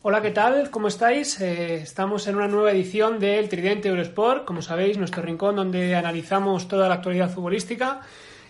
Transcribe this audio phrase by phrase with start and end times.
[0.00, 0.70] Hola, ¿qué tal?
[0.70, 1.40] ¿Cómo estáis?
[1.40, 6.68] Eh, estamos en una nueva edición del Tridente Eurosport, como sabéis, nuestro rincón donde analizamos
[6.68, 8.02] toda la actualidad futbolística.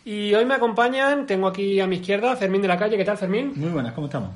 [0.04, 2.98] Y hoy me acompañan, tengo aquí a mi izquierda Fermín de la Calle.
[2.98, 3.54] ¿Qué tal, Fermín?
[3.56, 4.28] Muy buenas, ¿cómo estamos?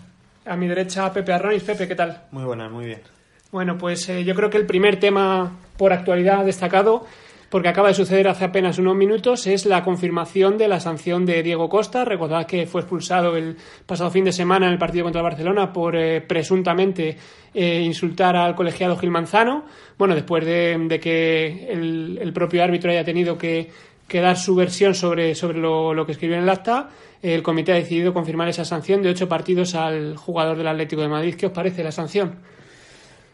[0.47, 1.63] A mi derecha Pepe Arronis.
[1.63, 2.23] Pepe, ¿qué tal?
[2.31, 3.03] Muy buenas, muy bien.
[3.51, 7.05] Bueno, pues eh, yo creo que el primer tema por actualidad destacado
[7.53, 11.43] porque acaba de suceder hace apenas unos minutos, es la confirmación de la sanción de
[11.43, 12.03] Diego Costa.
[12.03, 15.71] Recordad que fue expulsado el pasado fin de semana en el partido contra el Barcelona
[15.71, 17.15] por eh, presuntamente
[17.53, 19.67] eh, insultar al colegiado Gil Manzano.
[19.99, 23.71] Bueno, después de, que el, propio árbitro haya tenido que,
[24.11, 26.89] dar su versión sobre, sobre lo, lo que escribió en el acta,
[27.21, 31.09] el comité ha decidido confirmar esa sanción de ocho partidos al jugador del Atlético de
[31.09, 31.35] Madrid.
[31.35, 32.37] ¿Qué os parece la sanción?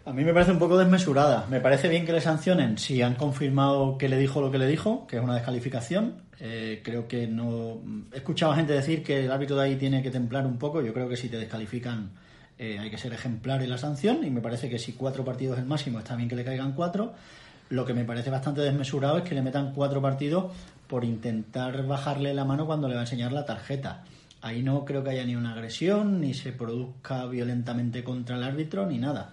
[0.09, 1.45] A mí me parece un poco desmesurada.
[1.51, 4.67] Me parece bien que le sancionen si han confirmado que le dijo lo que le
[4.67, 6.23] dijo, que es una descalificación.
[6.41, 7.83] Eh, creo que no.
[8.15, 10.81] He escuchado a gente decir que el árbitro de ahí tiene que templar un poco.
[10.81, 12.13] Yo creo que si te descalifican
[12.59, 14.25] eh, hay que ser ejemplar en la sanción.
[14.25, 16.73] Y me parece que si cuatro partidos es el máximo, está bien que le caigan
[16.73, 17.13] cuatro.
[17.69, 20.47] Lo que me parece bastante desmesurado es que le metan cuatro partidos
[20.87, 24.05] por intentar bajarle la mano cuando le va a enseñar la tarjeta.
[24.41, 28.87] Ahí no creo que haya ni una agresión, ni se produzca violentamente contra el árbitro,
[28.87, 29.33] ni nada.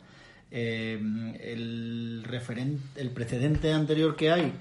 [0.57, 0.97] Eh,
[1.41, 4.53] el, referente, el precedente anterior que hay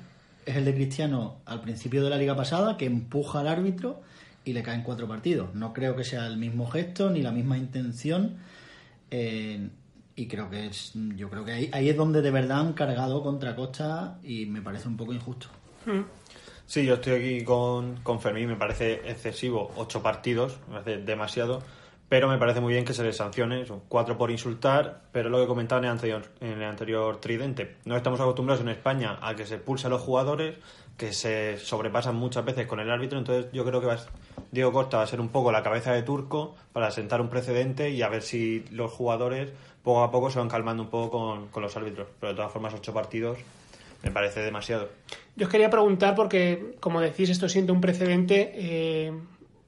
[0.45, 4.03] es el de Cristiano al principio de la liga pasada, que empuja al árbitro
[4.45, 5.55] y le caen cuatro partidos.
[5.55, 8.39] No creo que sea el mismo gesto ni la misma intención.
[9.13, 9.69] Eh,
[10.17, 13.23] y creo que es, yo creo que ahí, ahí, es donde de verdad han cargado
[13.23, 15.47] contra Costa y me parece un poco injusto.
[15.87, 16.03] Hmm.
[16.67, 21.63] Sí, yo estoy aquí con, con Fermín, me parece excesivo, ocho partidos, me parece demasiado
[22.09, 25.41] pero me parece muy bien que se les sancione, son cuatro por insultar, pero lo
[25.41, 25.99] que comentaba en
[26.41, 30.57] el anterior, tridente, no estamos acostumbrados en España a que se pulse a los jugadores,
[30.97, 33.97] que se sobrepasan muchas veces con el árbitro, entonces yo creo que va
[34.53, 37.91] Diego Costa va a ser un poco la cabeza de turco para sentar un precedente
[37.91, 41.63] y a ver si los jugadores poco a poco se van calmando un poco con,
[41.63, 43.39] los árbitros, pero de todas formas ocho partidos
[44.05, 44.91] me parece demasiado.
[45.35, 48.53] Yo os quería preguntar, porque como decís, esto siente un precedente.
[48.55, 49.13] Eh,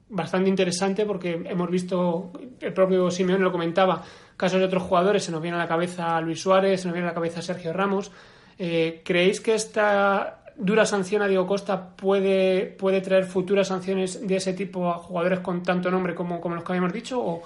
[0.09, 4.03] bastante interesante porque hemos visto, el propio Simeone lo comentaba,
[4.35, 7.07] casos de otros jugadores, se nos viene a la cabeza Luis Suárez, se nos viene
[7.07, 8.11] a la cabeza Sergio Ramos.
[8.57, 14.35] Eh, ¿Creéis que esta dura sanción a Diego Costa puede, puede traer futuras sanciones de
[14.37, 17.19] ese tipo a jugadores con tanto nombre como, como los que habíamos dicho?
[17.19, 17.43] ¿O,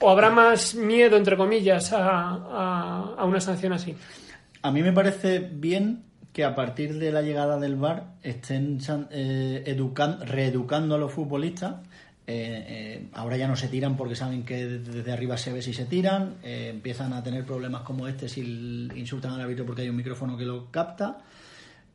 [0.00, 3.96] o habrá más miedo, entre comillas, a, a una sanción así?
[4.62, 8.80] A mí me parece bien que a partir de la llegada del VAR estén
[9.12, 9.76] eh,
[10.26, 11.76] reeducando a los futbolistas.
[12.26, 15.72] Eh, eh, ahora ya no se tiran porque saben que desde arriba se ve si
[15.72, 16.34] se tiran.
[16.42, 18.40] empiezan a tener problemas como este si
[18.96, 21.18] insultan al árbitro porque hay un micrófono que lo capta.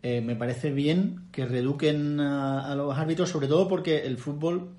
[0.02, 4.70] me parece bien que reeduquen a, los árbitros, sobre todo porque el fútbol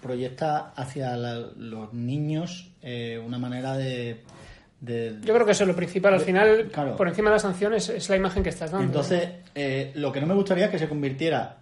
[0.00, 4.22] proyecta hacia los niños una manera de
[4.80, 6.14] yo creo que eso es lo principal.
[6.14, 8.86] Al final, por encima de las sanciones, es la imagen que estás dando.
[8.86, 11.58] Entonces, eh, lo que no me gustaría es que se convirtiera,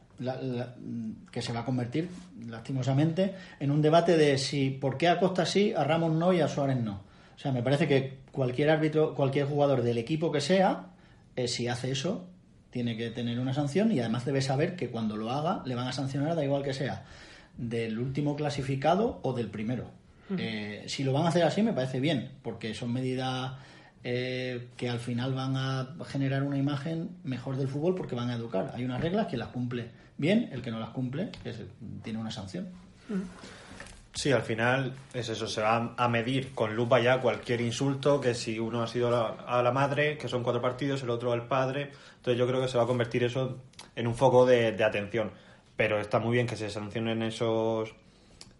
[1.31, 2.09] que se va a convertir,
[2.47, 6.41] lastimosamente, en un debate de si por qué a Costa sí, a Ramos no y
[6.41, 7.03] a Suárez no.
[7.35, 10.87] O sea, me parece que cualquier árbitro, cualquier jugador del equipo que sea,
[11.37, 12.29] eh, si hace eso,
[12.71, 15.89] tiene que tener una sanción y además debe saber que cuando lo haga le van
[15.89, 17.05] a sancionar, da igual que sea
[17.57, 19.91] del último clasificado o del primero.
[20.37, 23.53] Eh, si lo van a hacer así, me parece bien, porque son medidas
[24.05, 28.35] eh, que al final van a generar una imagen mejor del fútbol porque van a
[28.35, 28.73] educar.
[28.75, 31.55] Hay unas reglas que las cumple bien, el que no las cumple que
[32.03, 32.69] tiene una sanción.
[34.13, 38.35] Sí, al final es eso, se va a medir con lupa ya cualquier insulto, que
[38.35, 39.15] si uno ha sido
[39.47, 42.69] a la madre, que son cuatro partidos, el otro al padre, entonces yo creo que
[42.69, 43.63] se va a convertir eso
[43.95, 45.31] en un foco de, de atención.
[45.77, 47.95] Pero está muy bien que se sancionen esos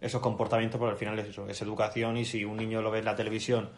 [0.01, 2.99] esos comportamientos, porque al final es eso, es educación y si un niño lo ve
[2.99, 3.69] en la televisión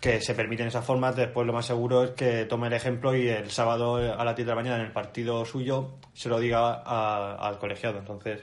[0.00, 3.28] que se permiten esas formas, después lo más seguro es que tome el ejemplo y
[3.28, 6.74] el sábado a las 10 de la mañana en el partido suyo se lo diga
[6.74, 7.98] al colegiado.
[7.98, 8.42] Entonces,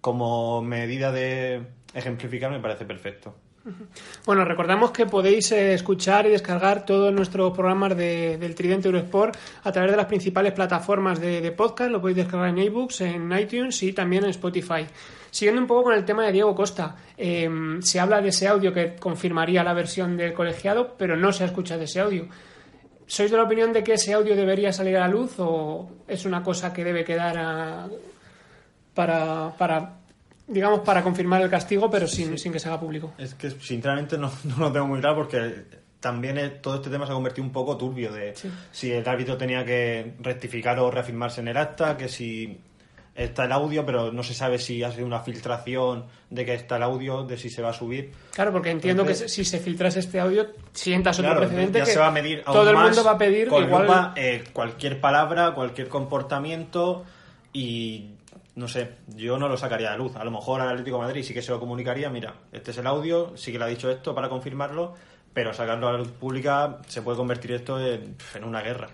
[0.00, 3.34] como medida de ejemplificar me parece perfecto.
[4.26, 9.36] Bueno, recordamos que podéis eh, escuchar y descargar todos nuestros programas de, del Tridente Eurosport
[9.64, 11.90] a través de las principales plataformas de, podcast.
[11.90, 14.86] Lo podéis descargar en ebooks, en iTunes y también en Spotify.
[15.30, 18.72] Siguiendo un poco con el tema de Diego Costa, em, se habla de ese audio
[18.72, 22.28] que confirmaría la versión del colegiado, pero no se escucha de ese audio.
[23.06, 26.24] ¿Sois de la opinión de que ese audio debería salir a la luz o es
[26.24, 27.88] una cosa que debe quedar
[28.94, 29.96] para, para
[30.46, 33.14] digamos, para confirmar el castigo, pero sin, sin que se haga público.
[33.18, 37.12] Es que sinceramente no, no lo tengo muy claro porque también todo este tema se
[37.12, 38.34] ha convertido un poco turbio de
[38.72, 42.58] si el árbitro tenía que rectificar o reafirmarse en el acta, que si
[43.24, 46.76] está el audio, pero no se sabe si ha sido una filtración de que está
[46.76, 48.12] el audio, de si se va a subir.
[48.32, 51.90] Claro, porque entiendo que si se filtrase este audio, sientas otro Claro, precedente ya que
[51.90, 54.44] se va a medir aún todo el mundo va a pedir con igual lupa, eh,
[54.52, 57.04] cualquier palabra, cualquier comportamiento
[57.52, 58.10] y
[58.56, 60.16] no sé, yo no lo sacaría a la luz.
[60.16, 62.78] A lo mejor al Atlético de Madrid sí que se lo comunicaría, mira, este es
[62.78, 64.94] el audio, sí que le ha dicho esto para confirmarlo,
[65.34, 68.88] pero sacarlo a la luz pública se puede convertir esto en, en una guerra.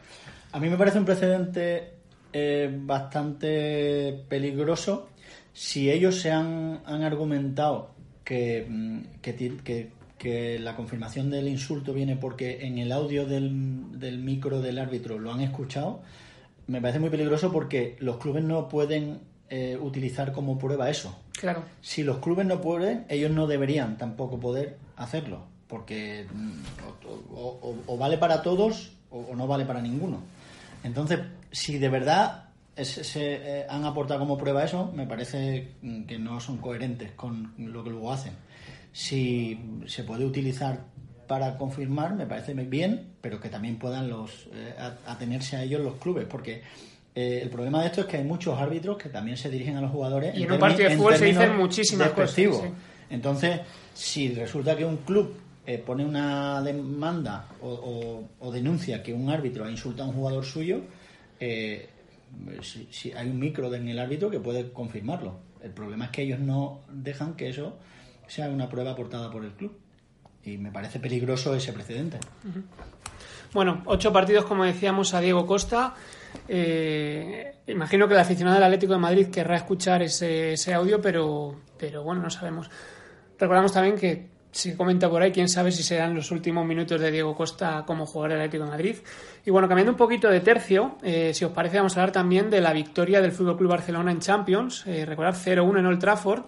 [0.53, 1.96] A mí me parece un precedente
[2.39, 5.09] eh, bastante peligroso
[5.53, 7.91] si ellos se han, han argumentado
[8.25, 9.35] que, mm, que,
[9.65, 14.79] que- que la confirmación del insulto viene porque en el audio del, del micro del
[14.79, 16.01] árbitro lo han escuchado.
[16.67, 21.19] Me parece muy peligroso porque los clubes no pueden eh, utilizar como prueba eso.
[21.39, 21.65] Claro.
[21.83, 26.53] Si los clubes no pueden, ellos no deberían tampoco poder hacerlo, porque mm,
[27.07, 30.19] o, o- o- o vale para todos o, o no vale para ninguno.
[30.83, 32.45] Entonces, si de verdad
[32.83, 37.53] se eh, han aportado como prueba eso, me parece mm, que no son coherentes con
[37.59, 38.33] lo que luego hacen.
[38.93, 40.85] Si se puede utilizar
[41.27, 44.75] para confirmar, me parece bien, pero que también puedan los eh,
[45.07, 46.63] atenerse a ellos los clubes, porque
[47.15, 49.81] eh, el problema de esto es que hay muchos árbitros que también se dirigen a
[49.81, 52.69] los jugadores Y en un partido de fútbol se dicen muchísimas cosas, sí.
[53.11, 53.61] Entonces,
[53.95, 55.35] si resulta que un club
[55.67, 60.17] eh, pone una demanda o, o- o denuncia que un árbitro ha insultado a un
[60.17, 60.83] jugador suyo,
[61.41, 61.89] eh,
[62.63, 65.39] si, hay un micro en el árbitro que puede confirmarlo.
[65.63, 67.79] El problema es que ellos no dejan que eso
[68.27, 69.77] sea una prueba aportada por el club.
[70.45, 72.19] Y me parece peligroso ese precedente.
[73.53, 75.95] Bueno, ocho partidos, como decíamos, a Diego Costa.
[76.47, 81.57] Eh, imagino que el aficionado del Atlético de Madrid querrá escuchar ese, ese audio, pero,
[81.77, 82.71] pero bueno, no sabemos.
[83.39, 87.11] Recordamos también que se comenta por ahí, quién sabe si serán los últimos minutos de
[87.11, 88.97] Diego Costa como jugador del Atlético de Madrid.
[89.45, 92.49] Y bueno, cambiando un poquito de tercio, eh, si os parece, vamos a hablar también
[92.49, 94.85] de la victoria del Fútbol Club Barcelona en Champions.
[94.87, 96.45] Eh, recordar 0-1 en Old Trafford,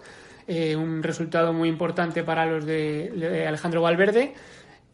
[0.47, 4.33] eh, un resultado muy importante para los de, Alejandro Valverde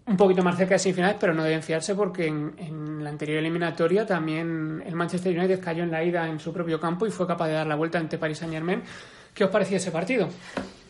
[0.07, 4.06] un poquito más cerca de semifinales, pero no deben fiarse porque en, la anterior eliminatoria
[4.06, 7.47] también el Manchester United cayó en la ida en su propio campo y fue capaz
[7.47, 8.83] de dar la vuelta ante Paris Saint Germain.
[9.33, 10.29] ¿Qué os parecía ese partido?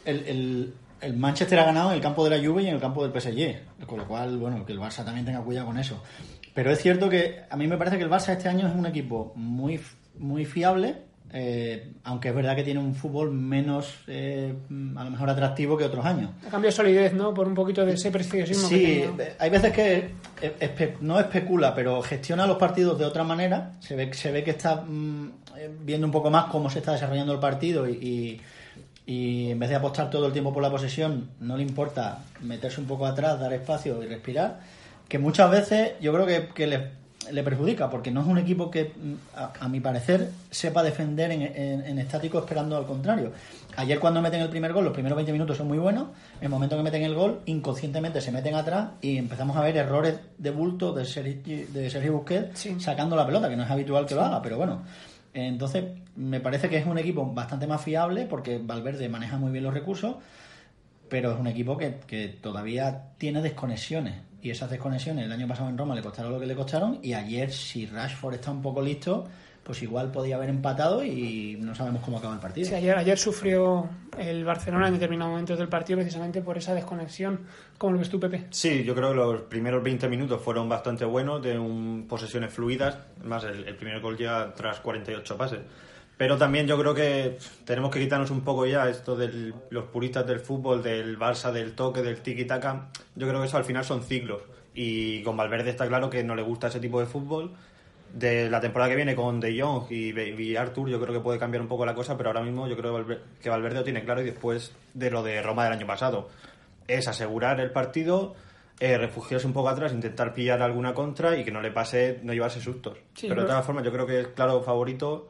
[0.03, 3.05] El- el Manchester ha ganado en el campo de la Juve y en el campo
[3.07, 6.01] del PSG, con lo cual, bueno, que el Barça también tenga cuidado con eso.
[6.53, 8.85] Pero es cierto que a mí me parece que el Barça este año es un
[8.85, 9.79] equipo muy,
[10.17, 10.95] muy fiable,
[11.33, 14.53] eh, aunque es verdad que tiene un fútbol menos, eh,
[14.95, 16.29] a lo mejor atractivo que otros años.
[16.47, 17.33] A cambio de solidez, ¿no?
[17.33, 21.75] Por un poquito de ese preciosismo Sí, que eh, hay veces que espe- no especula,
[21.75, 23.73] pero gestiona los partidos de otra manera.
[23.81, 26.93] Se ve, se ve que está mm, eh, viendo un poco más cómo se está
[26.93, 28.41] desarrollando el partido y, y-
[29.05, 32.81] y en vez de apostar todo el tiempo por la posesión, no le importa meterse
[32.81, 34.59] un poco atrás, dar espacio y respirar.
[35.07, 36.87] Que muchas veces yo creo que, que le,
[37.31, 38.91] le perjudica, porque no es un equipo que,
[39.35, 43.31] a, a mi parecer, sepa defender en, en- en estático esperando al contrario.
[43.77, 46.05] Ayer cuando meten el primer gol, los primeros 20 minutos son muy buenos.
[46.39, 49.77] En el momento que meten el gol, inconscientemente se meten atrás y empezamos a ver
[49.77, 52.79] errores de bulto de Sergi, de Sergio Busquets Sí.
[52.79, 54.81] sacando la pelota, que no es habitual que lo haga, pero bueno.
[55.35, 55.85] Entonces,
[56.15, 59.73] me parece que es un equipo bastante más fiable porque Valverde maneja muy bien los
[59.73, 60.15] recursos,
[61.09, 64.15] pero es un equipo que, que todavía tiene desconexiones.
[64.45, 66.99] Y esas desconexiones el año pasado en Roma le costaron lo que le costaron.
[67.01, 69.27] Y ayer, si Rashford está un poco listo,
[69.63, 72.67] pues igual podía haber empatado y no sabemos cómo acaba el partido.
[72.67, 73.89] Sí, ayer, ayer sufrió
[74.19, 77.39] el Barcelona en determinados momentos del partido precisamente por esa desconexión.
[77.79, 78.45] ¿Cómo lo ves tú, Pepe?
[78.51, 82.99] Sí, yo creo que los primeros 20 minutos fueron bastante buenos, de un, posesiones fluidas.
[83.21, 85.59] Además, el, el primer gol llega tras 48 pases.
[86.17, 90.25] Pero también yo creo que tenemos que quitarnos un poco ya esto de los puristas
[90.25, 92.87] del fútbol, del Barça, del toque, del tiki-taka.
[93.15, 94.41] Yo creo que eso al final son ciclos.
[94.73, 97.51] Y con Valverde está claro que no le gusta ese tipo de fútbol.
[98.13, 101.37] De la temporada que viene con De Jong y, y Arthur, yo creo que puede
[101.37, 103.83] cambiar un poco la cosa, pero ahora mismo yo creo que Valver- que Valverde lo
[103.83, 104.21] tiene claro.
[104.21, 106.29] Y después de lo de Roma del año pasado,
[106.87, 108.35] es asegurar el partido,
[108.79, 112.31] eh, refugiarse un poco atrás, intentar pillar alguna contra y que no le pase, no
[112.31, 112.97] llevarse sustos.
[113.15, 115.27] Sí, Pero de todas formas, yo creo que es claro favorito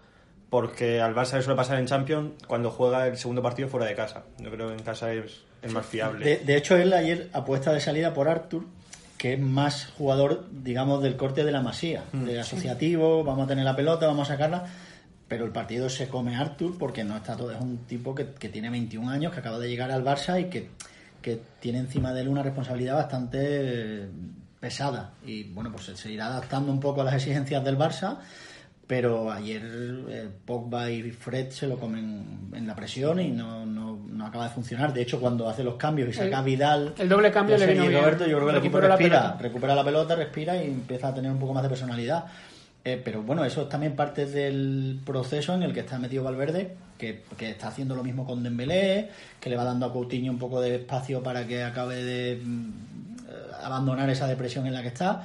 [0.55, 3.93] porque al Barça le suele pasar en Champions cuando juega el segundo partido fuera de
[3.93, 4.23] casa.
[4.37, 6.23] Yo creo que en casa es, es más fiable.
[6.23, 8.63] De, de hecho, él ayer apuesta de salida por Arthur,
[9.17, 13.65] que es más jugador, digamos, del corte de la masía, de asociativo, vamos a tener
[13.65, 14.63] la pelota, vamos a sacarla,
[15.27, 18.47] pero el partido se come Arthur porque no está todo, es un tipo que, que
[18.47, 20.69] tiene 21 años, que acaba de llegar al Barça y que,
[21.21, 24.07] que tiene encima de él una responsabilidad bastante
[24.61, 25.15] pesada.
[25.25, 28.19] Y bueno, pues se irá adaptando un poco a las exigencias del Barça.
[28.87, 29.63] Pero ayer
[30.09, 34.43] eh, Pogba y Fred se lo comen en la presión y no, no, no acaba
[34.47, 34.93] de funcionar.
[34.93, 37.85] De hecho, cuando hace los cambios y saca El- Vidal, el doble cambio le vino.
[37.99, 39.37] Roberto, yo creo que el equipo la respira, pelota.
[39.41, 42.25] recupera la pelota, respira y empieza a tener un poco más de personalidad.
[42.83, 46.75] Eh, pero bueno, eso es también parte del proceso en el que está metido Valverde,
[46.99, 49.09] que, que, está haciendo lo mismo con Dembélé,
[49.41, 52.69] que le va dando a Coutinho un poco de espacio para que acabe de mm,
[53.63, 55.23] abandonar esa depresión en la que está.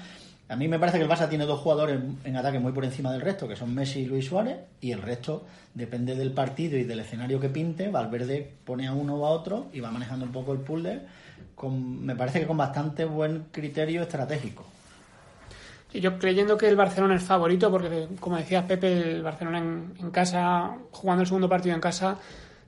[0.51, 3.13] A mí me parece que el Barça tiene dos jugadores en ataque muy por encima
[3.13, 6.83] del resto, que son Messi y Luis Suárez, y el resto depende del partido y
[6.83, 7.89] del escenario que pinte.
[7.89, 11.03] Valverde pone a uno o a otro y va manejando un poco el puzzle,
[11.55, 14.67] con, me parece que con bastante buen criterio estratégico.
[15.95, 20.77] Yo creyendo que el Barcelona es favorito, porque como decía Pepe, el Barcelona en, casa,
[20.91, 22.19] jugando el segundo partido en casa,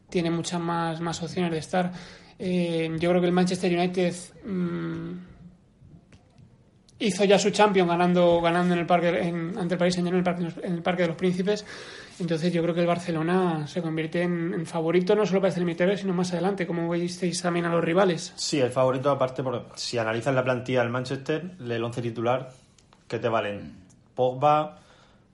[0.08, 1.90] tiene muchas más, opciones de estar.
[2.38, 5.31] Eh, yo creo que el Manchester United mmm,
[7.06, 10.64] hizo ya su champion ganando, ganando en el parque ante el Paris Saint Germain en,
[10.64, 11.64] en el parque de los Príncipes.
[12.20, 15.96] Entonces yo creo que el Barcelona se convierte en, favorito no solo para este eliminatorio,
[15.96, 18.32] sino más adelante, como visteis también a los rivales.
[18.36, 22.50] Sí, el favorito aparte, por, si analizas la plantilla del Manchester, el 11 titular,
[23.08, 23.74] que te valen?
[24.14, 24.78] Pogba,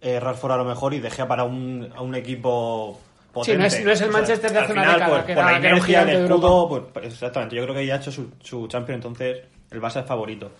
[0.01, 2.99] eh, Rashford a lo mejor y dejé para un, a un equipo
[3.33, 3.71] potente.
[3.71, 5.25] Sí, no es, el Manchester de hace una década.
[5.25, 8.31] Pues, por la energía del escudo, pues, exactamente, yo creo que ya ha hecho su,
[8.41, 10.53] su champion, entonces el Barça es favorito.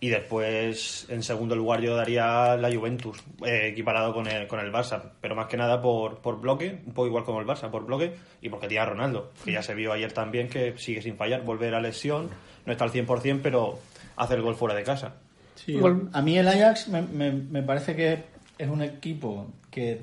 [0.00, 4.72] Y después, en segundo lugar, yo daría la Juventus, eh, equiparado con el, con el
[4.72, 5.12] Barça.
[5.20, 8.14] Pero más que nada por, por bloque, un poco igual como el Barça, por bloque,
[8.42, 11.42] y porque tiene a Ronaldo, que ya se vio ayer también que sigue sin fallar,
[11.42, 12.28] volver a lesión,
[12.66, 13.78] no está al 100%, pero
[14.16, 15.14] hace el gol fuera de casa.
[15.54, 15.78] Sí,
[16.12, 18.24] a mí el Ajax me, me, me, parece que
[18.58, 20.00] es un equipo que...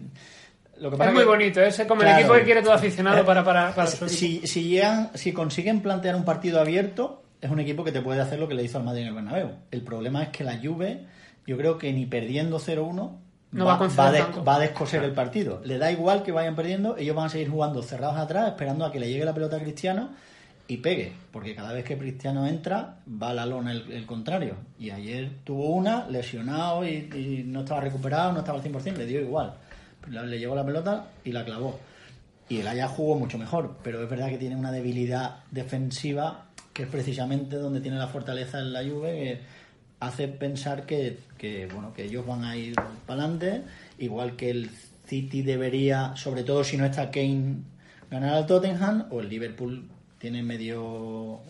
[0.80, 3.22] Lo que pasa es muy bonito, es como claro, el equipo que quiere todo aficionado
[3.22, 7.60] eh, para, para, para si, si, llegan, si consiguen plantear un partido abierto, es un
[7.60, 9.50] equipo que te puede hacer lo que le hizo al Madrid en el Bernabéu.
[9.72, 11.06] El problema es que la Juve,
[11.48, 13.12] yo creo que ni perdiendo 0-1
[13.52, 15.62] no va, va, va, a des, va, a descoser el partido.
[15.66, 18.92] Le da igual que vayan perdiendo, ellos van a seguir jugando cerrados atrás, esperando a
[18.92, 20.12] que le llegue la pelota a Cristiano
[20.68, 24.56] y pegue, porque cada vez que Cristiano entra, va a la lona el, el contrario.
[24.80, 29.06] Y ayer tuvo una, lesionado y, y, no estaba recuperado, no estaba al 100%, le
[29.06, 29.56] dio igual.
[30.10, 31.78] Le llegó la pelota y la clavó.
[32.48, 36.84] Y el Ajax jugó mucho mejor, pero es verdad que tiene una debilidad defensiva que
[36.84, 39.40] es precisamente donde tiene la fortaleza en la Juve, que
[40.00, 42.76] hace pensar que, que, bueno, que ellos van a ir
[43.06, 43.64] para adelante,
[44.00, 44.70] igual que el
[45.06, 47.58] City debería, sobre todo si no está Kane,
[48.10, 49.88] ganar al Tottenham, o el Liverpool
[50.22, 50.84] tiene medio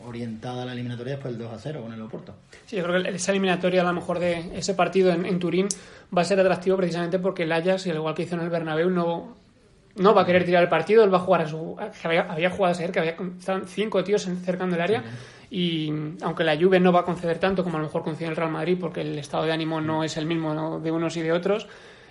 [0.05, 2.35] orientada la eliminatoria después del 2 a 0 con el Oporto.
[2.65, 5.67] Sí, yo creo que esa eliminatoria, a lo mejor de ese partido en, Turín,
[6.15, 8.89] va a ser atractivo precisamente porque el Ajax, al igual que hizo en el Bernabéu,
[8.89, 9.35] no,
[10.01, 11.77] no va a querer tirar el partido, él va a jugar a su.
[12.03, 15.03] Había, había jugado ayer que había estaban cinco tíos cercando el área.
[15.51, 15.91] Y
[16.21, 18.51] aunque la Juve no va a conceder tanto como a lo mejor concede el Real
[18.51, 20.79] Madrid, porque el estado de ánimo no es el mismo ¿no?
[20.79, 21.67] de unos y de otros,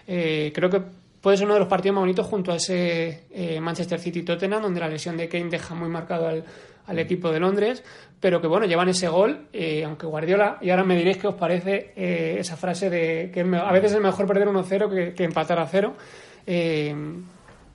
[0.07, 0.83] eh, creo que
[1.23, 4.79] puede ser uno de los partidos más bonitos junto a ese eh, Manchester City-Tottenham, donde
[4.79, 6.45] la lesión de Kane deja muy marcado al,
[6.87, 7.83] al equipo de Londres,
[8.21, 11.35] pero que bueno, llevan ese gol, eh, aunque Guardiola, y ahora me diréis qué os
[11.35, 15.67] parece esa frase de que a veces es mejor perder 1-0 que, que, empatar a
[15.67, 15.95] 0.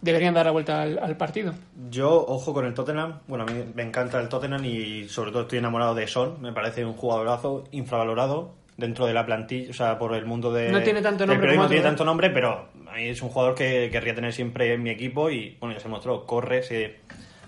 [0.05, 1.53] Eh, deberían dar la vuelta al, al, partido.
[1.89, 3.19] Yo, ojo con el Tottenham.
[3.27, 6.41] Bueno, a mí me encanta el Tottenham y sobre todo estoy enamorado de Son.
[6.41, 10.71] Me parece un jugadorazo infravalorado dentro de la plantilla, o sea, por el mundo de.
[10.71, 11.55] No tiene tanto nombre.
[11.55, 14.83] no tiene tanto nombre, pero a mí es un jugador que querría tener siempre en
[14.83, 16.25] mi equipo y, bueno, ya se mostró.
[16.25, 17.00] Corre, se,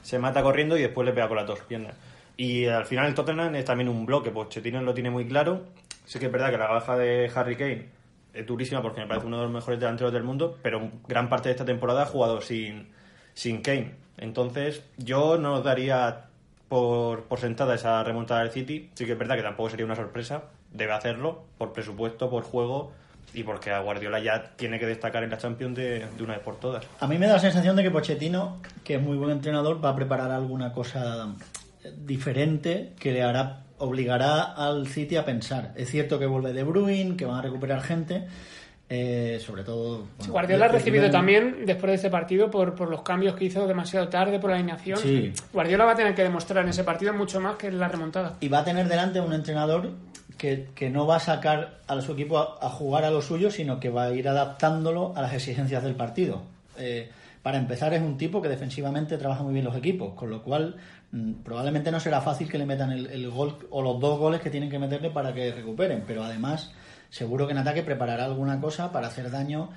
[0.01, 1.95] se mata corriendo y después le pega con las dos piernas.
[2.37, 5.65] Y al final el Tottenham es también un bloque, pues Chetino lo tiene muy claro.
[6.05, 7.96] Sí que es verdad que la baja de Harry Kane
[8.37, 11.49] es durísima porque me parece uno de los mejores delanteros del mundo, pero gran parte
[11.49, 12.89] de esta temporada ha jugado sin,
[13.33, 13.95] sin Kane.
[14.17, 16.25] Entonces, yo no daría
[16.69, 18.89] por, por sentada esa remontada del City.
[18.93, 20.43] Sí que es verdad que tampoco sería una sorpresa.
[20.71, 22.91] Debe hacerlo por presupuesto, por juego
[23.33, 26.43] y porque a Guardiola ya tiene que destacar en la Champions de, de, una vez
[26.43, 26.85] por todas.
[26.99, 29.89] A mí me da la sensación de que Pochettino, que es muy buen entrenador, va
[29.89, 31.35] a preparar alguna cosa
[31.97, 35.73] diferente que le hará obligará al City a pensar.
[35.75, 38.25] Es cierto que vuelve De Bruyne, que van a recuperar gente,
[38.89, 40.07] eh, sobre todo...
[40.17, 43.67] Bueno, Guardiola ha recibido también, después de ese partido, por, por los cambios que hizo
[43.67, 44.97] demasiado tarde, por la alineación.
[44.97, 45.33] Sí.
[45.51, 48.37] Guardiola va a tener que demostrar en ese partido mucho más que en la remontada.
[48.39, 49.91] Y va a tener delante un entrenador
[50.37, 53.51] que, que no va a sacar a su equipo a, a, jugar a lo suyo,
[53.51, 56.43] sino que va a ir adaptándolo a las exigencias del partido.
[56.77, 57.09] Eh,
[57.47, 60.75] para empezar, es un tipo que defensivamente trabaja muy bien los equipos, con lo cual
[61.43, 64.49] probablemente no será fácil que le metan el, el, gol o los dos goles que
[64.49, 66.71] tienen que meterle para que recuperen, pero además
[67.09, 69.69] seguro que en ataque preparará alguna cosa para hacer daño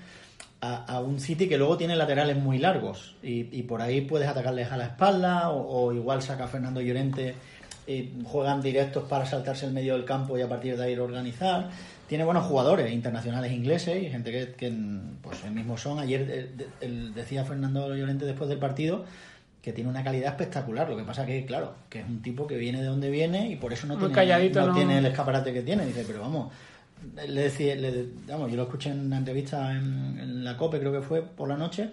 [0.60, 4.28] a, a un City que luego tiene laterales muy largos y, y por ahí puedes
[4.28, 7.34] atacarles a la espalda o, igual saca a Fernando Llorente
[7.87, 11.70] y juegan directos para saltarse el medio del campo y a partir de ahí organizar
[12.08, 14.72] tiene buenos jugadores internacionales ingleses y gente que, que
[15.22, 16.00] pues el mismo son.
[16.00, 19.04] Ayer el, el, decía Fernando Llorente después del partido
[19.62, 20.88] que tiene una calidad espectacular.
[20.88, 23.57] Lo que pasa que, claro, que es un tipo que viene de donde viene y
[23.57, 25.85] por eso no, tiene, calladito, no, no, tiene el escaparate que tiene.
[25.87, 26.52] Dice, pero vamos,
[27.29, 30.93] le decía, le- vamos, yo lo escuché en una entrevista en, en la COPE, creo
[30.93, 31.90] que fue por la noche,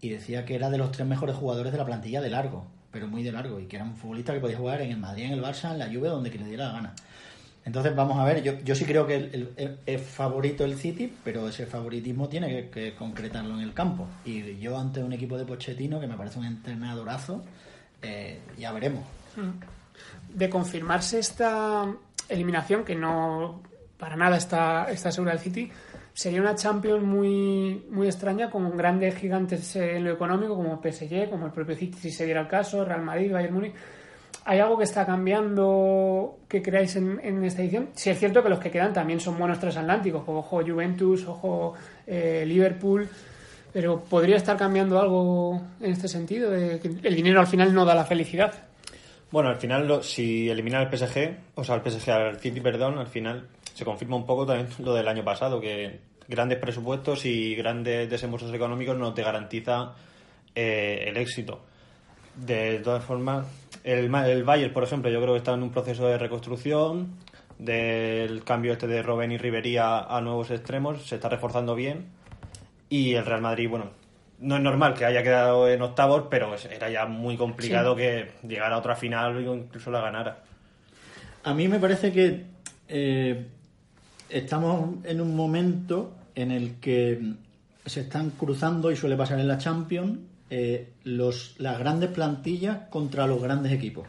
[0.00, 3.06] y decía que era de los tres mejores jugadores de la plantilla de largo, pero
[3.08, 5.32] muy de largo, y que era un futbolista que podía jugar en el Madrid, en
[5.32, 6.92] el Barça, en la Juve, donde que le diera la gana.
[7.66, 9.48] Entonces, vamos a ver, yo, yo sí creo que
[9.84, 14.06] es favorito el City, pero ese favoritismo tiene que, concretarlo en el campo.
[14.24, 17.42] Y yo ante un equipo de Pochettino, que me parece un entrenadorazo,
[18.02, 19.04] eh, ya veremos.
[20.32, 21.92] de confirmarse esta
[22.28, 23.62] eliminación, que no
[23.98, 25.68] para nada está, está segura el City,
[26.12, 31.46] sería una Champions muy, muy extraña con grandes gigantes en lo económico como PSG, como
[31.46, 33.74] el propio City si se diera el caso, Real Madrid, Bayern Múnich.
[34.48, 37.88] ¿Hay algo que está cambiando que creáis en, en esta edición?
[37.94, 41.74] Si es cierto que los que quedan también son buenos transatlánticos, ojo Juventus, ojo
[42.06, 43.08] eh, Liverpool,
[43.72, 46.80] pero podría estar cambiando algo en este sentido, el
[47.14, 48.54] dinero al final no da la felicidad.
[49.32, 52.98] Bueno, al final, lo- si eliminar el PSG, o sea, el PSG al City, perdón,
[52.98, 55.98] al final se confirma un poco también lo del año pasado, que
[56.28, 59.92] grandes presupuestos y grandes desembolsos económicos no te garantiza
[60.54, 61.60] eh, el éxito.
[62.36, 63.46] De todas formas,
[63.86, 67.12] el, el Bayern, por ejemplo, yo creo que está en un proceso de reconstrucción
[67.58, 72.06] del cambio este de Robben y Ribería a nuevos extremos, se está reforzando bien.
[72.88, 73.86] Y el Real Madrid, bueno,
[74.40, 78.02] no es normal que haya quedado en octavos, pero era ya muy complicado Sí.
[78.02, 80.42] que llegara a otra final o incluso la ganara.
[81.44, 82.44] A mí me parece que
[82.88, 83.46] eh,
[84.28, 87.20] estamos en un momento en el que
[87.86, 90.18] se están cruzando, y suele pasar en la Champions,
[90.50, 94.06] eh, los, las grandes plantillas contra los grandes equipos.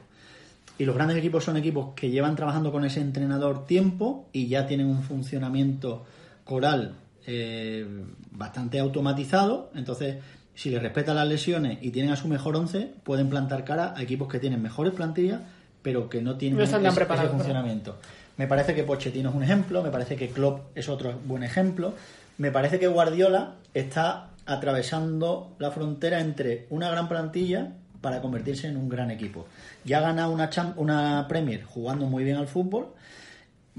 [0.80, 4.68] Y los grandes equipos son equipos que llevan trabajando con ese entrenador tiempo y ya
[4.68, 6.06] tienen un funcionamiento
[6.44, 6.94] coral
[7.26, 7.86] eh,
[8.32, 9.72] bastante automatizado.
[9.76, 10.18] Entonces,
[10.54, 14.02] si les respetan las lesiones y tienen a su mejor once, pueden plantar cara a
[14.04, 15.42] equipos que tienen mejores plantillas,
[15.82, 17.98] pero que no tienen No están ese- funcionamiento.
[18.38, 21.96] Me parece que Pochettino es un ejemplo, me parece que Klopp es otro buen ejemplo.
[22.38, 28.78] Me parece que Guardiola está atravesando la frontera entre una gran plantilla para convertirse en
[28.78, 29.46] un gran equipo.
[29.84, 32.88] Ya ha ganado una, una Premier jugando muy bien al fútbol.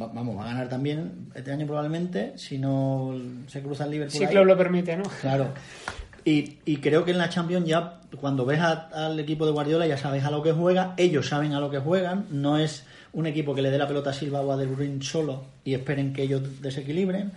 [0.01, 3.15] Va- vamos, va a ganar también este año probablemente, si no
[3.47, 4.19] se cruza el Liverpool.
[4.19, 4.45] Si ahí.
[4.45, 5.05] Lo permite, ¿no?
[5.21, 5.49] Claro.
[6.25, 9.87] Y, y creo que en la Champions ya, cuando ves a- al equipo de Guardiola,
[9.87, 13.27] ya sabes a lo que juega, ellos saben a lo que juegan, no es un
[13.27, 16.13] equipo que le dé la pelota a Silva o a De Bruyne solo y esperen
[16.13, 17.33] que ellos desequilibren.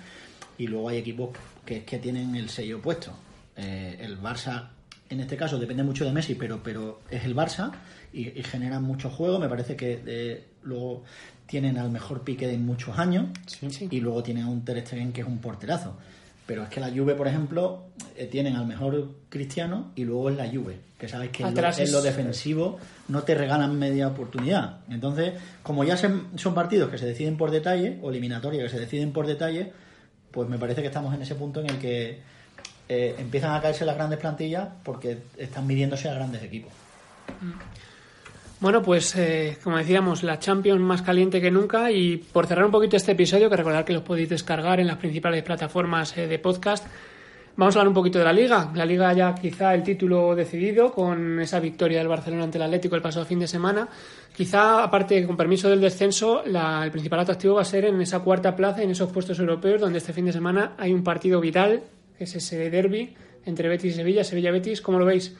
[0.58, 1.30] Y luego hay equipos
[1.66, 3.14] que, que tienen el sello puesto.
[3.58, 4.70] Eh, el Barça,
[5.10, 7.72] en este caso, depende mucho de Messi, pero, pero es el Barça
[8.14, 9.40] y, y generan mucho juego.
[9.40, 11.04] Me parece que eh, luego
[11.46, 13.88] tienen al mejor pique de muchos años Sí.
[13.92, 15.98] y luego tienen a un Ter Stegen que es un porterazo.
[16.48, 17.84] Pero es que la Juve, por ejemplo,
[18.16, 21.62] eh, tienen al mejor Cristiano y luego es la Juve, que sabes que en lo,
[21.78, 24.80] en lo defensivo no te regalan media oportunidad.
[24.90, 25.34] Entonces,
[25.64, 29.14] como ya se- son partidos que se deciden por detalle, o eliminatorias que se deciden
[29.14, 29.72] por detalle,
[30.32, 32.20] pues me parece que estamos en ese punto en el que
[32.94, 36.72] eh, empiezan a caerse las grandes plantillas porque están midiéndose a grandes equipos.
[38.60, 42.72] Bueno, pues eh, como decíamos, la Champions más caliente que nunca y por cerrar un
[42.72, 46.38] poquito este episodio, que recordar que los podéis descargar en las principales plataformas eh, de
[46.38, 46.86] podcast,
[47.56, 48.70] vamos a hablar un poquito de la Liga.
[48.76, 52.96] La Liga ya quizá el título decidido con esa victoria del Barcelona ante el Atlético
[52.96, 53.88] el pasado fin de semana.
[54.36, 58.20] Quizá, aparte, con permiso del descenso, la- el principal atractivo va a ser en esa
[58.20, 61.82] cuarta plaza, en esos puestos europeos, donde este fin de semana hay un partido vital,
[62.24, 64.82] es ese derby entre Betis y Sevilla, Sevilla-Betis.
[64.82, 65.36] ¿Cómo lo veis?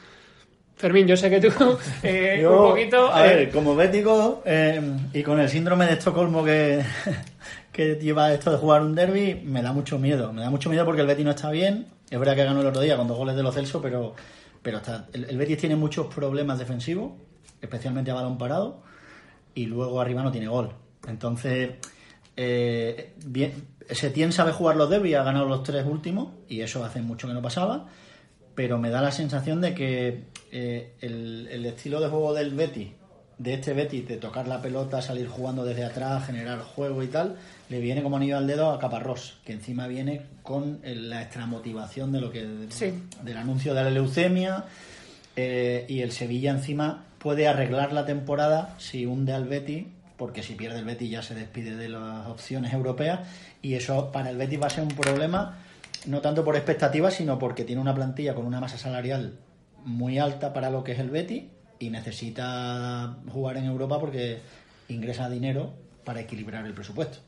[0.74, 1.48] Fermín, yo sé que tú
[2.02, 3.12] eh, Yo, un poquito...
[3.12, 4.80] a eh, ver, como bético eh,
[5.12, 6.82] y con el síndrome de Estocolmo que,
[7.72, 10.32] que lleva esto de jugar un derby, me da mucho miedo.
[10.32, 11.86] Me da mucho miedo porque el Betis no está bien.
[12.10, 14.14] Es verdad que ganó el otro día con dos goles de los Celso, pero,
[14.62, 17.12] pero está, el, el Betis tiene muchos problemas defensivos,
[17.60, 18.82] especialmente a balón parado,
[19.54, 20.74] y luego arriba no tiene gol.
[21.06, 21.70] Entonces,
[22.36, 23.52] eh, bien,
[23.90, 27.34] Setién sabe jugar los derbis, ha ganado los tres últimos, y eso hace mucho que
[27.34, 27.86] no pasaba
[28.54, 32.88] pero me da la sensación de que eh, el, el estilo de juego del Betis,
[33.38, 37.36] de este Betis, de tocar la pelota, salir jugando desde atrás, generar juego y tal,
[37.70, 42.12] le viene como anillo al dedo a Caparrós, que encima viene con el- la extramotivación
[42.12, 42.92] de lo que Sí.
[43.22, 44.64] del anuncio de la leucemia
[45.34, 50.54] eh, y el Sevilla encima puede arreglar la temporada si hunde al Betis porque si
[50.54, 53.20] pierde el Betis ya se despide de las opciones europeas
[53.60, 55.58] y eso para el Betis va a ser un problema
[56.06, 59.38] no tanto por expectativas sino porque tiene una plantilla con una masa salarial
[59.84, 61.44] muy alta para lo que es el Betis
[61.78, 64.40] y necesita jugar en Europa porque
[64.88, 67.18] ingresa dinero para equilibrar el presupuesto.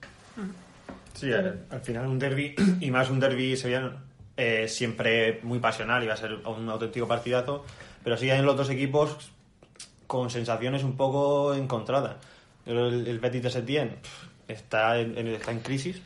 [1.15, 3.93] Sí, al, al final un derby, y más un derby sevillano,
[4.37, 7.65] eh, siempre muy pasional y va a ser un auténtico partidazo,
[8.03, 9.31] pero sí hay los dos equipos
[10.07, 12.17] con sensaciones un poco encontradas.
[12.67, 13.97] El, el Betis de Setién
[14.49, 16.01] está en, en- está en crisis,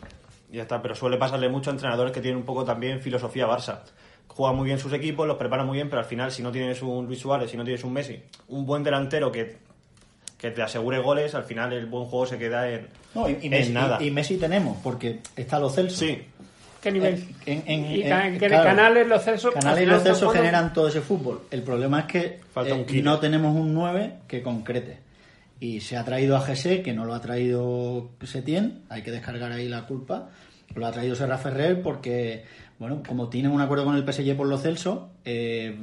[0.50, 0.80] y ya está.
[0.82, 3.80] Pero suele pasarle mucho a entrenadores que tienen un poco también filosofía Barça.
[4.28, 6.80] Juegan muy bien sus equipos, los preparan muy bien, pero al final, si no tienes
[6.82, 9.56] un Luis Suárez, si no tienes un Messi, un buen delantero que,
[10.38, 13.46] que te asegure goles, al final el buen juego se queda en, No, y, y
[13.46, 13.98] en Messi, nada.
[14.00, 15.96] y- y Messi tenemos, porque está los Celso.
[15.96, 16.22] Sí,
[16.80, 17.24] ¿Qué nivel?
[17.46, 18.62] En- en- y en- claro.
[18.62, 19.50] canales, los Celso.
[19.50, 21.40] Canales al y los Celso generan todo ese fútbol.
[21.50, 25.00] El problema es que Falta un eh, no tenemos un 9 que concrete.
[25.60, 29.50] Y se ha traído a GC, que no lo ha traído Setién, hay que descargar
[29.50, 30.28] ahí la culpa.
[30.74, 32.44] Lo ha traído Serra Ferrer porque,
[32.78, 35.76] bueno, como tienen un acuerdo con el PSG por los Celso, eh,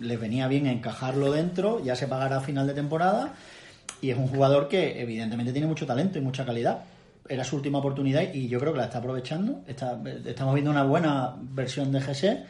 [0.00, 3.34] les venía bien encajarlo dentro, ya se pagará a final de temporada.
[4.00, 6.84] Y es un jugador que evidentemente tiene mucho talento y mucha calidad.
[7.28, 9.62] Era su última oportunidad y yo creo que la está aprovechando.
[9.66, 12.44] Estamos viendo una buena versión de GC,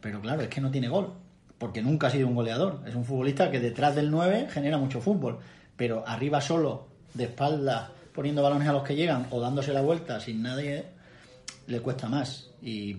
[0.00, 1.14] pero claro, es que no tiene gol.
[1.56, 2.80] Porque nunca ha sido un goleador.
[2.86, 5.38] Es un futbolista que detrás del 9 genera mucho fútbol.
[5.78, 10.20] Pero arriba solo, de espaldas, poniendo balones a los que llegan o dándose la vuelta
[10.20, 10.84] sin nadie,
[11.66, 12.50] le cuesta más.
[12.60, 12.96] Y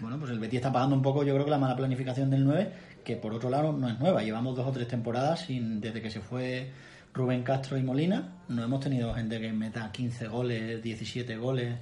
[0.00, 2.44] bueno, pues el Betis está pagando un poco, yo creo que la mala planificación del
[2.44, 2.72] 9,
[3.04, 4.22] que por otro lado no es nueva.
[4.22, 6.72] Llevamos dos o tres temporadas sin, desde que se fue
[7.12, 11.78] Rubén Castro y Molina, no hemos tenido gente que meta 15 goles, 17 goles.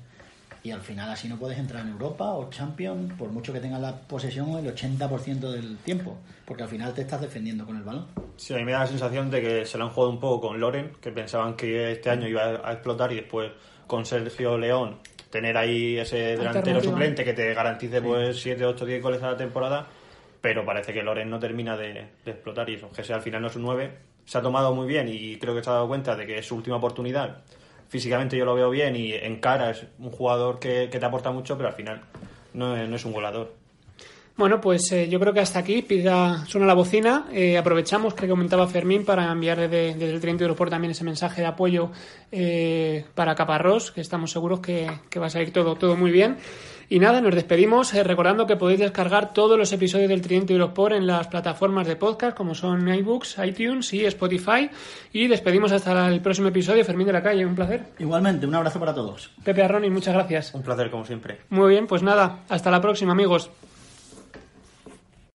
[0.62, 3.80] Y al final así no puedes entrar en Europa o Champions, por mucho que tengas
[3.80, 8.06] la posesión el 80% del tiempo, porque al final te estás defendiendo con el balón.
[8.36, 10.48] Sí, a mí me da la sensación de que se lo han jugado un poco
[10.48, 13.52] con Loren, que pensaban que este año iba a explotar y después
[13.86, 14.98] con Sergio León
[15.30, 19.36] tener ahí ese delantero suplente que te garantice pues 7, 8, 10 goles a la
[19.36, 19.86] temporada,
[20.40, 23.40] pero parece que Loren no termina de, de explotar y eso, que sea al final
[23.40, 23.90] no es un 9,
[24.24, 26.46] se ha tomado muy bien y creo que se ha dado cuenta de que es
[26.46, 27.42] su última oportunidad.
[27.92, 31.30] Físicamente yo lo veo bien y en cara es un jugador que, que te aporta
[31.30, 32.00] mucho, pero al final
[32.54, 33.52] no no es un goleador.
[34.34, 37.26] Bueno, pues eh, yo creo que hasta aquí pida, suena la bocina.
[37.34, 41.42] Eh, aprovechamos que comentaba Fermín para enviar desde, desde el Tridente Europort también ese mensaje
[41.42, 41.90] de apoyo
[42.30, 46.38] eh, para Caparrós, que estamos seguros que, que va a salir todo, todo muy bien.
[46.92, 50.94] Y nada, nos despedimos eh, recordando que podéis descargar todos los episodios del Tridente Eurosport
[50.94, 54.68] en las plataformas de podcast como son iBooks, iTunes y Spotify.
[55.10, 56.84] Y despedimos hasta el próximo episodio.
[56.84, 57.94] Fermín de la Calle, un placer.
[57.98, 59.30] Igualmente, un abrazo para todos.
[59.42, 60.52] Pepe Arroni, muchas gracias.
[60.52, 61.38] Un placer como siempre.
[61.48, 63.50] Muy bien, pues nada, hasta la próxima amigos.